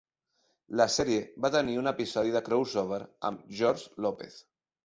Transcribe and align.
La 0.79 0.87
sèrie 0.93 1.19
també 1.25 1.43
va 1.45 1.51
tenir 1.57 1.77
un 1.81 1.91
episodi 1.93 2.35
de 2.39 2.43
"crossover" 2.49 3.01
amb 3.31 3.47
"George 3.61 4.05
Lopez". 4.09 4.43